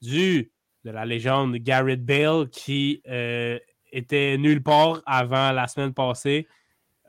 [0.02, 0.52] du
[0.84, 3.58] de la légende Garrett Bale, qui euh,
[3.94, 6.46] était nulle part avant la semaine passée,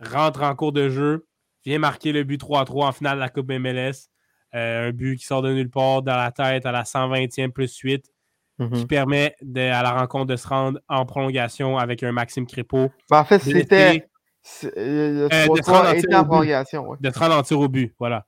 [0.00, 1.26] rentre en cours de jeu,
[1.64, 4.10] vient marquer le but 3-3 en finale de la Coupe MLS.
[4.54, 7.76] Euh, un but qui sort de nulle part dans la tête à la 120e plus
[7.78, 8.12] 8
[8.58, 8.86] qui mhm.
[8.86, 12.90] permet à la rencontre de se rendre en prolongation avec un Maxime Crépeau.
[13.08, 14.08] Ben, en fait, c'était.
[14.64, 16.96] Euh, euh, de se rendre en prolongation.
[16.98, 18.26] De se rendre en tir au but, voilà.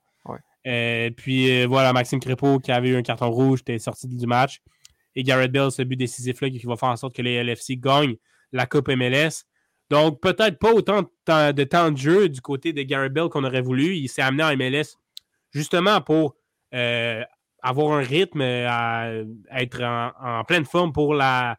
[0.67, 4.61] Euh, puis voilà, Maxime Crépeau qui avait eu un carton rouge, était sorti du match.
[5.15, 8.15] Et Garrett Bell, ce but décisif-là qui va faire en sorte que les LFC gagnent
[8.53, 9.43] la Coupe MLS.
[9.89, 13.61] Donc, peut-être pas autant de temps de jeu du côté de Garrett Bell qu'on aurait
[13.61, 13.95] voulu.
[13.95, 14.95] Il s'est amené en MLS
[15.51, 16.35] justement pour
[17.61, 19.11] avoir un rythme, euh, à,
[19.59, 21.57] être en, pleine forme pour la,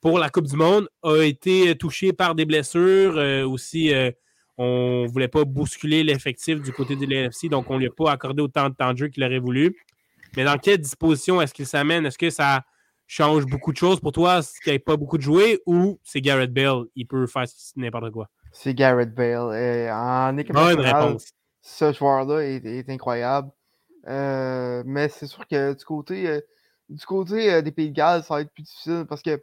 [0.00, 3.16] pour la Coupe du Monde, a été touché par des blessures.
[3.16, 4.10] Euh, aussi, euh,
[4.56, 7.90] on ne voulait pas bousculer l'effectif du côté de l'AFC, donc on ne lui a
[7.90, 9.76] pas accordé autant de temps de jeu qu'il aurait voulu.
[10.36, 12.06] Mais dans quelle disposition est-ce qu'il s'amène?
[12.06, 12.62] Est-ce que ça
[13.06, 16.20] change beaucoup de choses pour toi, qu'il n'y ait pas beaucoup de jouer, ou c'est
[16.20, 17.44] Garrett Bale, il peut faire
[17.76, 18.28] n'importe quoi?
[18.52, 19.90] C'est Garrett Bale.
[19.92, 20.56] en équipe
[21.64, 23.50] ce joueur-là est, incroyable.
[24.08, 26.40] Euh, mais c'est sûr que du côté, euh,
[26.88, 29.42] du côté euh, des Pays de Galles, ça va être plus difficile parce que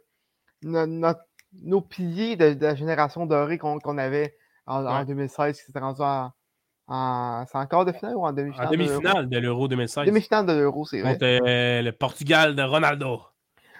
[0.62, 7.58] nos piliers de, la génération dorée qu'on avait en, 2016, qui s'était rendu en, C'est
[7.58, 8.68] encore de finale ou en demi-finale?
[8.68, 10.06] En demi-finale de l'Euro 2016.
[10.06, 11.18] Demi-finale de l'Euro, c'est vrai.
[11.20, 13.22] le Portugal de Ronaldo.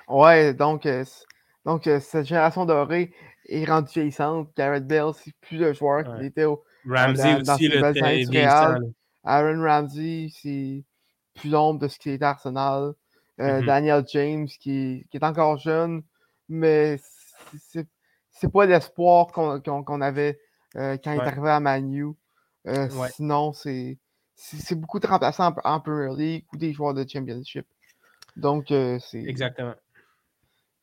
[0.09, 0.89] Ouais, donc,
[1.65, 3.15] donc cette génération dorée
[3.49, 4.51] est rendue vieillissante.
[4.57, 6.65] Garrett Bell, c'est plus le joueur qui était au.
[6.85, 8.25] Ramsey aussi, le très
[9.25, 10.85] Aaron Ramsey, c'est
[11.35, 12.95] plus l'ombre de ce qui était Arsenal.
[13.41, 13.67] Euh, mm-hmm.
[13.67, 16.03] Daniel James, qui, est encore jeune,
[16.49, 17.01] mais
[17.63, 20.39] c'est pas l'espoir qu'on avait
[20.77, 22.09] euh, quand il est arrivé à Manu.
[22.67, 23.99] Euh, sinon, c'est
[24.73, 27.67] beaucoup de remplaçants en, Premier League ou des joueurs de Championship.
[28.37, 29.23] Donc, c'est.
[29.25, 29.75] Exactement.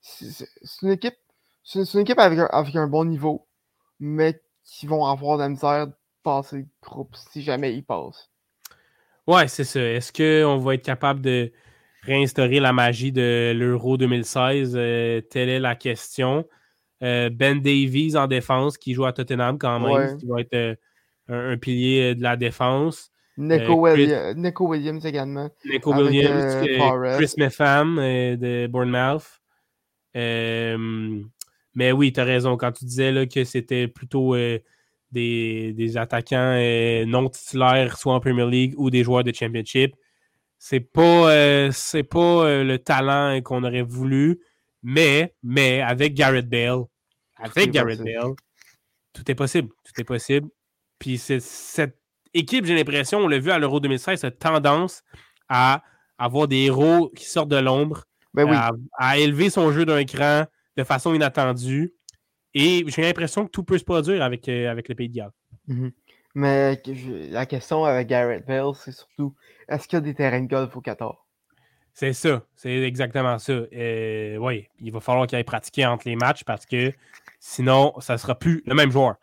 [0.02, 0.48] C'est
[0.82, 1.18] une équipe.
[1.64, 3.48] C'est une équipe avec un, avec un, bon niveau,
[4.00, 8.29] mais qui vont avoir de la misère de passer groupe si jamais ils passent.
[9.30, 9.80] Ouais, c'est ça.
[9.80, 11.52] Est-ce qu'on va être capable de
[12.02, 14.74] réinstaurer la magie de l'Euro 2016?
[14.76, 16.48] Euh, telle est la question.
[17.04, 20.76] Euh, ben Davies en défense, qui joue à Tottenham quand même, qui va être euh,
[21.28, 23.12] un, pilier de la défense.
[23.38, 23.88] Nico,
[24.68, 25.52] Williams également.
[25.64, 26.56] Nico Williams,
[27.16, 29.42] Chris Metham de Bournemouth.
[30.16, 34.36] mais oui, tu as raison quand tu disais là, que c'était plutôt
[35.12, 39.96] des, attaquants euh, non titulaires, soit en Premier League ou des joueurs de Championship.
[40.58, 44.40] C'est pas, euh, c'est pas euh, le talent qu'on aurait voulu,
[44.84, 46.84] mais, mais avec Garrett Bale,
[47.38, 48.34] avec Garrett Bale,
[49.14, 49.70] tout est possible.
[49.86, 50.50] Tout est possible.
[51.00, 51.98] Puis cette
[52.34, 55.04] équipe, j'ai l'impression, on l'a vu à l'Euro 2016, cette tendance
[55.48, 55.84] à
[56.18, 60.46] avoir des héros qui sortent de l'ombre, ben à, élever son jeu d'un cran
[60.78, 61.94] de façon inattendue.
[62.54, 65.32] Et j'ai l'impression que tout peut se produire avec, euh, avec le Pays de Galles.
[65.68, 65.92] Mhm.
[66.36, 66.82] Mais
[67.32, 69.36] la question avec Garrett Bell, c'est surtout
[69.68, 71.26] est-ce qu'il y a des terrains de golf au Qatar?
[71.94, 73.54] C'est ça, c'est exactement ça.
[73.54, 76.94] Euh, oui, il va falloir qu'il aille pratiquer entre les matchs parce que
[77.40, 79.16] sinon, ça ne sera plus le même joueur.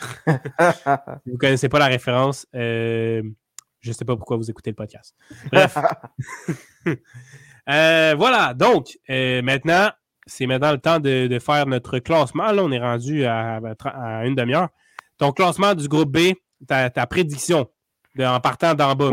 [0.26, 3.22] vous ne connaissez pas la référence, euh,
[3.80, 5.14] je ne sais pas pourquoi vous écoutez le podcast.
[5.52, 5.76] Bref.
[8.16, 9.90] voilà, donc maintenant,
[10.26, 12.52] c'est maintenant le temps de, faire notre classement.
[12.52, 13.60] Là, on est rendu à,
[14.24, 14.68] une demi-heure.
[15.18, 16.34] Ton classement du groupe B,
[16.66, 17.68] ta, prédiction
[18.18, 19.10] en partant d'en bas.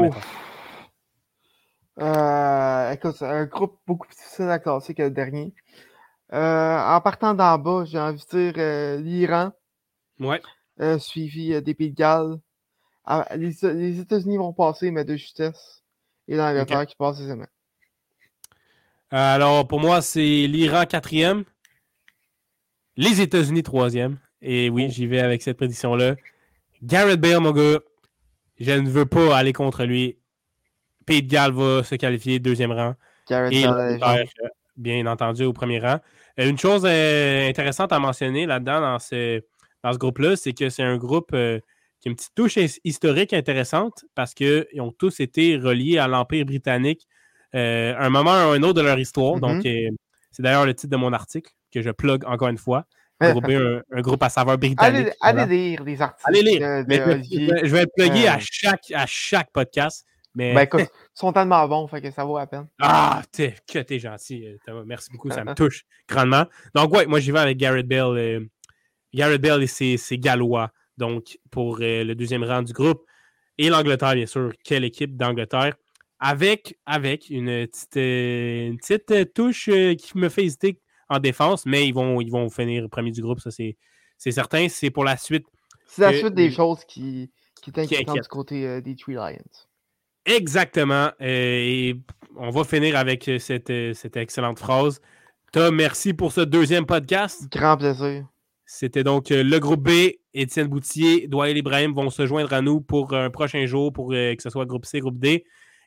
[2.00, 5.54] Euh, écoute, c'est un groupe beaucoup plus difficile à classer que le dernier.
[6.34, 9.52] Euh, en partant d'en bas, j'ai envie de dire euh, l'Iran.
[10.20, 10.42] Ouais.
[11.00, 12.40] suivi des Pays de Galles.
[13.06, 15.84] Ah, les, États-Unis vont passer, mais de justesse.
[16.28, 17.48] Et l'Angleterre qui passe aisément.
[19.12, 21.44] Alors, pour moi, c'est l'Iran quatrième,
[22.96, 24.18] les États-Unis troisième.
[24.42, 24.92] Et oui, oh.
[24.92, 26.16] j'y vais avec cette prédiction-là.
[26.82, 27.80] Garrett Bale, mon gars,
[28.60, 30.18] je ne veux pas aller contre lui.
[31.06, 32.96] Pete Gall va se qualifier deuxième rang.
[33.30, 34.28] Garrett et Bale,
[34.78, 36.00] bien entendu, au premier rang.
[36.40, 39.42] Euh, une chose euh, intéressante à mentionner là-dedans, dans ce,
[39.84, 41.60] dans ce groupe-là, c'est que c'est un groupe euh,
[42.00, 46.46] qui a une petite touche historique intéressante parce qu'ils ont tous été reliés à l'Empire
[46.46, 47.08] britannique
[47.56, 49.40] euh, un moment ou un autre de leur histoire.
[49.40, 49.92] Donc, mm-hmm.
[49.92, 49.96] euh,
[50.32, 52.86] c'est d'ailleurs le titre de mon article que je plug encore une fois.
[53.22, 53.36] un,
[53.92, 55.10] un, groupe à saveur britannique.
[55.22, 56.28] Allez, lire les articles.
[56.28, 56.60] Allez lire.
[56.60, 58.40] je, vais être plugué à, euh.
[58.40, 60.08] chaque, à chaque podcast.
[60.34, 60.56] Mais...
[60.56, 60.82] Ben écoute,
[61.16, 62.68] ils sont tellement bons, fait que ça vaut la peine.
[62.80, 64.48] Ah, es, que t'es gentil,
[64.86, 66.46] Merci beaucoup, ça me touche grandement.
[66.74, 68.50] Donc, ouais, moi, j'y vais avec Garrett Bell.
[69.14, 73.06] Garrett Bell et ses, Gallois, donc, pour le deuxième rang du groupe.
[73.60, 74.52] Et l'Angleterre, bien sûr.
[74.64, 75.76] Quelle équipe d'Angleterre
[76.22, 80.80] avec, avec une petite, euh, une petite euh, touche euh, qui me fait hésiter
[81.10, 83.76] en défense, mais ils vont, ils vont finir premier du groupe, ça c'est
[84.32, 84.70] certain.
[84.70, 85.46] C'est pour la suite.
[85.88, 87.32] C'est la suite des choses qui,
[87.62, 89.42] qui t'inquiètent du côté des Tree Lions.
[90.26, 91.10] Exactement.
[91.20, 91.96] et
[92.38, 95.02] on va finir avec cette, cette excellente phrase.
[95.52, 97.52] Tom, merci pour ce deuxième podcast.
[97.52, 98.26] Grand plaisir.
[98.66, 100.12] C'était donc le groupe B.
[100.34, 104.38] Étienne Boutier, Doyle Ibrahim vont se joindre à nous pour un prochain jour pour que
[104.40, 105.44] ce soit groupe C, groupe D.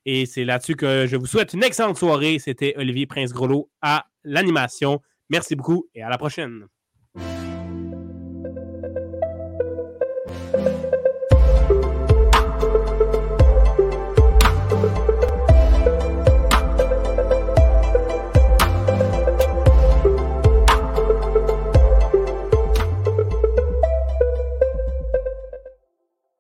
[0.07, 2.39] Et c'est là-dessus que je vous souhaite une excellente soirée.
[2.39, 5.01] C'était Olivier Prince-Grelot à l'animation.
[5.31, 6.67] Merci beaucoup et à la prochaine.